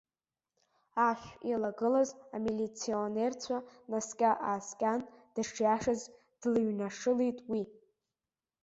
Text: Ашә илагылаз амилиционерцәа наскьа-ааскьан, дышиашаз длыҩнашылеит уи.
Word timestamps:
Ашә 1.07 1.27
илагылаз 1.51 2.09
амилиционерцәа 2.35 3.57
наскьа-ааскьан, 3.91 4.99
дышиашаз 5.33 6.01
длыҩнашылеит 6.41 7.37
уи. 7.51 7.63